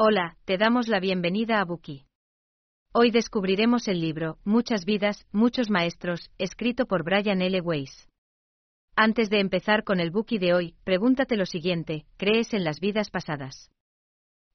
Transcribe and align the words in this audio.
Hola, 0.00 0.36
te 0.44 0.58
damos 0.58 0.86
la 0.86 1.00
bienvenida 1.00 1.60
a 1.60 1.64
Buki. 1.64 2.04
Hoy 2.92 3.10
descubriremos 3.10 3.88
el 3.88 4.00
libro 4.00 4.38
Muchas 4.44 4.84
vidas, 4.84 5.26
muchos 5.32 5.70
maestros, 5.70 6.30
escrito 6.38 6.86
por 6.86 7.02
Brian 7.02 7.42
L. 7.42 7.60
Weiss. 7.62 8.06
Antes 8.94 9.28
de 9.28 9.40
empezar 9.40 9.82
con 9.82 9.98
el 9.98 10.12
Buki 10.12 10.38
de 10.38 10.54
hoy, 10.54 10.76
pregúntate 10.84 11.36
lo 11.36 11.46
siguiente, 11.46 12.06
¿crees 12.16 12.54
en 12.54 12.62
las 12.62 12.78
vidas 12.78 13.10
pasadas? 13.10 13.72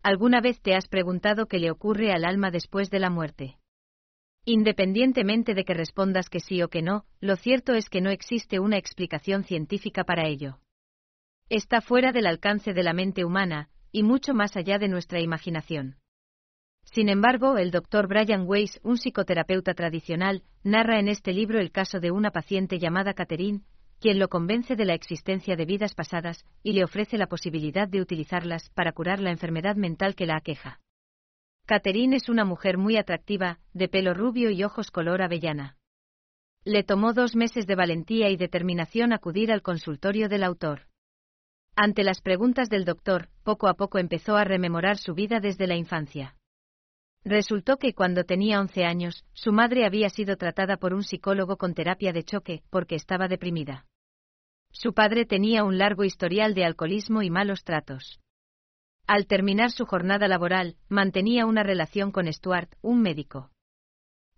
¿Alguna 0.02 0.40
vez 0.40 0.62
te 0.62 0.76
has 0.76 0.88
preguntado 0.88 1.48
qué 1.48 1.60
le 1.60 1.72
ocurre 1.72 2.14
al 2.14 2.24
alma 2.24 2.50
después 2.50 2.90
de 2.90 3.00
la 3.00 3.10
muerte? 3.10 3.58
Independientemente 4.46 5.56
de 5.56 5.66
que 5.66 5.74
respondas 5.74 6.30
que 6.30 6.40
sí 6.40 6.62
o 6.64 6.70
que 6.70 6.82
no, 6.82 7.04
lo 7.20 7.36
cierto 7.36 7.74
es 7.74 7.90
que 7.90 8.00
no 8.00 8.12
existe 8.12 8.62
una 8.62 8.78
explicación 8.78 9.44
científica 9.44 10.06
para 10.06 10.26
ello. 10.26 10.62
Está 11.50 11.82
fuera 11.82 12.14
del 12.14 12.28
alcance 12.28 12.72
de 12.72 12.84
la 12.84 12.94
mente 12.94 13.26
humana, 13.26 13.70
y 13.94 14.04
mucho 14.04 14.34
más 14.34 14.58
allá 14.58 14.78
de 14.80 14.90
nuestra 14.90 15.22
imaginación. 15.22 15.96
Sin 16.84 17.08
embargo, 17.08 17.58
el 17.58 17.72
doctor 17.72 18.08
Brian 18.08 18.44
Weiss, 18.46 18.82
un 18.84 18.98
psicoterapeuta 18.98 19.74
tradicional, 19.74 20.44
narra 20.64 21.00
en 21.00 21.08
este 21.08 21.32
libro 21.32 21.60
el 21.60 21.72
caso 21.72 22.02
de 22.02 22.12
una 22.12 22.32
paciente 22.32 22.78
llamada 22.80 23.14
Catherine, 23.14 23.62
quien 24.02 24.20
lo 24.20 24.28
convence 24.28 24.76
de 24.76 24.84
la 24.84 24.96
existencia 24.96 25.56
de 25.56 25.66
vidas 25.66 25.96
pasadas 25.96 26.44
y 26.62 26.74
le 26.74 26.84
ofrece 26.84 27.18
la 27.18 27.28
posibilidad 27.28 27.88
de 27.88 28.02
utilizarlas 28.02 28.70
para 28.72 28.92
curar 28.92 29.22
la 29.22 29.32
enfermedad 29.32 29.78
mental 29.78 30.16
que 30.16 30.26
la 30.26 30.36
aqueja. 30.36 30.82
Catherine 31.66 32.18
es 32.18 32.28
una 32.28 32.44
mujer 32.44 32.78
muy 32.78 32.98
atractiva, 32.98 33.60
de 33.74 33.88
pelo 33.88 34.14
rubio 34.14 34.50
y 34.50 34.64
ojos 34.66 34.92
color 34.92 35.22
avellana. 35.22 35.78
Le 36.66 36.84
tomó 36.84 37.14
dos 37.14 37.36
meses 37.36 37.66
de 37.68 37.76
valentía 37.76 38.30
y 38.30 38.38
determinación 38.38 39.14
acudir 39.14 39.52
al 39.52 39.62
consultorio 39.62 40.28
del 40.28 40.44
autor. 40.44 40.88
Ante 41.76 42.04
las 42.04 42.22
preguntas 42.22 42.70
del 42.70 42.86
doctor, 42.86 43.30
poco 43.44 43.68
a 43.68 43.74
poco 43.74 43.98
empezó 43.98 44.36
a 44.36 44.44
rememorar 44.44 44.98
su 44.98 45.16
vida 45.16 45.40
desde 45.40 45.66
la 45.66 45.76
infancia. 45.76 46.36
Resultó 47.26 47.78
que 47.78 47.94
cuando 47.94 48.26
tenía 48.26 48.60
11 48.60 48.86
años, 48.86 49.26
su 49.34 49.52
madre 49.52 49.86
había 49.86 50.10
sido 50.10 50.38
tratada 50.38 50.78
por 50.78 50.94
un 50.94 51.04
psicólogo 51.04 51.58
con 51.58 51.74
terapia 51.74 52.14
de 52.14 52.24
choque, 52.24 52.64
porque 52.70 52.96
estaba 52.96 53.28
deprimida. 53.28 53.86
Su 54.72 54.94
padre 54.94 55.26
tenía 55.26 55.64
un 55.64 55.78
largo 55.78 56.04
historial 56.04 56.54
de 56.54 56.66
alcoholismo 56.66 57.24
y 57.24 57.32
malos 57.32 57.64
tratos. 57.64 58.20
Al 59.08 59.26
terminar 59.26 59.72
su 59.72 59.86
jornada 59.86 60.28
laboral, 60.28 60.78
mantenía 60.90 61.46
una 61.46 61.64
relación 61.64 62.12
con 62.12 62.32
Stuart, 62.32 62.72
un 62.82 63.02
médico. 63.02 63.50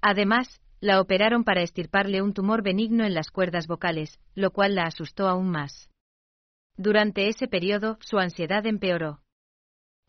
Además, 0.01 0.61
la 0.79 1.01
operaron 1.01 1.43
para 1.43 1.63
estirparle 1.63 2.21
un 2.21 2.33
tumor 2.33 2.63
benigno 2.63 3.03
en 3.03 3.13
las 3.13 3.29
cuerdas 3.29 3.67
vocales, 3.67 4.19
lo 4.35 4.51
cual 4.51 4.75
la 4.75 4.83
asustó 4.83 5.27
aún 5.27 5.49
más. 5.49 5.89
Durante 6.77 7.29
ese 7.29 7.47
periodo, 7.47 7.97
su 8.01 8.17
ansiedad 8.17 8.65
empeoró. 8.65 9.21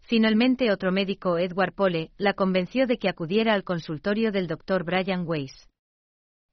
Finalmente, 0.00 0.73
otro 0.73 0.91
médico, 0.91 1.39
Edward 1.39 1.75
Pole, 1.75 2.11
la 2.17 2.34
convenció 2.34 2.86
de 2.86 2.98
que 2.98 3.08
acudiera 3.08 3.55
al 3.55 3.62
consultorio 3.62 4.33
del 4.33 4.48
doctor 4.48 4.84
Brian 4.84 5.25
Weiss. 5.27 5.69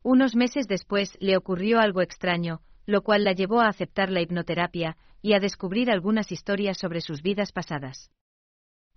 Unos 0.04 0.36
meses 0.36 0.68
después 0.68 1.18
le 1.20 1.36
ocurrió 1.38 1.80
algo 1.80 2.02
extraño, 2.02 2.62
lo 2.86 3.02
cual 3.02 3.24
la 3.24 3.34
llevó 3.34 3.62
a 3.62 3.70
aceptar 3.70 4.12
la 4.12 4.22
hipnoterapia 4.22 4.98
y 5.22 5.34
a 5.34 5.40
descubrir 5.40 5.90
algunas 5.90 6.32
historias 6.32 6.78
sobre 6.78 7.02
sus 7.02 7.22
vidas 7.24 7.52
pasadas. 7.52 8.12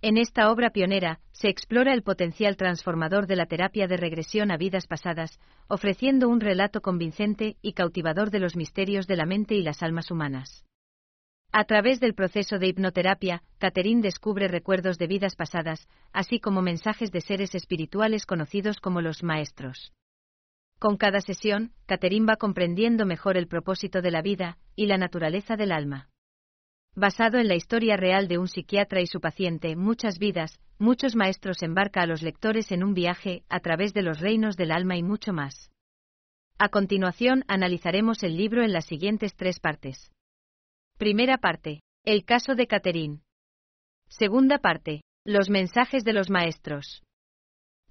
En 0.01 0.17
esta 0.17 0.51
obra 0.51 0.69
pionera, 0.69 1.21
se 1.31 1.49
explora 1.49 1.93
el 1.93 2.03
potencial 2.03 2.57
transformador 2.57 3.25
de 3.25 3.37
la 3.37 3.47
terapia 3.47 3.87
de 3.87 3.97
regresión 3.97 4.51
a 4.51 4.57
vidas 4.57 4.85
pasadas, 4.85 5.39
ofreciendo 5.67 6.29
un 6.29 6.41
relato 6.41 6.81
convincente 6.81 7.57
y 7.63 7.73
cautivador 7.73 8.29
de 8.29 8.39
los 8.39 8.55
misterios 8.55 9.07
de 9.07 9.15
la 9.15 9.25
mente 9.25 9.55
y 9.55 9.63
las 9.63 9.81
almas 9.81 10.11
humanas. 10.11 10.66
A 11.59 11.63
través 11.63 11.99
del 11.99 12.13
proceso 12.13 12.59
de 12.59 12.67
hipnoterapia, 12.67 13.41
Catherine 13.57 14.03
descubre 14.03 14.47
recuerdos 14.47 14.99
de 14.99 15.07
vidas 15.07 15.35
pasadas, 15.35 15.89
así 16.13 16.39
como 16.39 16.61
mensajes 16.61 17.11
de 17.11 17.19
seres 17.19 17.55
espirituales 17.55 18.27
conocidos 18.27 18.79
como 18.79 19.01
los 19.01 19.23
maestros. 19.23 19.91
Con 20.77 20.97
cada 20.97 21.19
sesión, 21.19 21.71
Catherine 21.87 22.27
va 22.27 22.35
comprendiendo 22.35 23.07
mejor 23.07 23.37
el 23.37 23.47
propósito 23.47 24.03
de 24.03 24.11
la 24.11 24.21
vida 24.21 24.59
y 24.75 24.85
la 24.85 24.99
naturaleza 24.99 25.55
del 25.55 25.71
alma. 25.71 26.09
Basado 26.93 27.39
en 27.39 27.47
la 27.47 27.55
historia 27.55 27.97
real 27.97 28.27
de 28.27 28.37
un 28.37 28.47
psiquiatra 28.47 29.01
y 29.01 29.07
su 29.07 29.19
paciente, 29.19 29.75
Muchas 29.75 30.19
vidas, 30.19 30.59
muchos 30.77 31.15
maestros 31.15 31.63
embarca 31.63 32.01
a 32.01 32.05
los 32.05 32.21
lectores 32.21 32.71
en 32.71 32.83
un 32.83 32.93
viaje 32.93 33.41
a 33.49 33.61
través 33.61 33.95
de 33.95 34.03
los 34.03 34.19
reinos 34.19 34.57
del 34.57 34.71
alma 34.71 34.95
y 34.95 35.01
mucho 35.01 35.33
más. 35.33 35.71
A 36.59 36.69
continuación, 36.69 37.45
analizaremos 37.47 38.21
el 38.21 38.37
libro 38.37 38.63
en 38.63 38.73
las 38.73 38.85
siguientes 38.85 39.35
tres 39.35 39.59
partes. 39.59 40.11
Primera 40.97 41.37
parte. 41.37 41.81
El 42.03 42.25
caso 42.25 42.55
de 42.55 42.65
Catherine. 42.65 43.21
Segunda 44.09 44.57
parte. 44.57 45.01
Los 45.27 45.47
mensajes 45.47 46.03
de 46.03 46.11
los 46.11 46.31
maestros. 46.31 47.03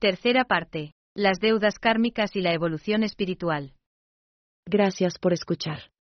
Tercera 0.00 0.44
parte. 0.44 0.90
Las 1.14 1.38
deudas 1.38 1.78
kármicas 1.78 2.34
y 2.34 2.40
la 2.40 2.52
evolución 2.52 3.04
espiritual. 3.04 3.74
Gracias 4.66 5.20
por 5.20 5.32
escuchar. 5.32 5.92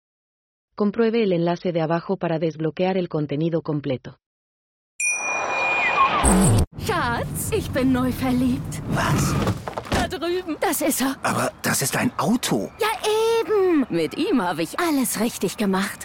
Compruebe 0.76 1.22
el 1.22 1.34
enlace 1.34 1.72
de 1.72 1.82
abajo 1.82 2.18
para 2.18 2.40
desbloquear 2.40 2.98
el 2.98 3.08
contenido 3.08 3.62
completo. 3.62 4.18
Schatz, 6.80 7.52
ich 7.54 7.70
bin 7.72 7.94
neu 7.94 8.12
verliebt. 8.12 8.82
Was? 8.90 9.36
Da 9.92 10.08
drüben. 10.08 10.58
Das 10.60 10.82
ist 10.82 11.02
er. 11.02 11.16
Aber 11.22 11.54
das 11.62 11.84
ist 11.84 11.96
ein 11.96 12.12
Auto. 12.18 12.72
Ja, 12.80 12.90
eben. 13.40 13.86
Mit 13.92 14.18
ihm 14.18 14.42
habe 14.42 14.64
ich 14.64 14.80
alles 14.80 15.20
richtig 15.20 15.56
gemacht. 15.56 16.05